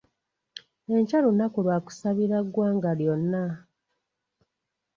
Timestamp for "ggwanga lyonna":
2.45-3.43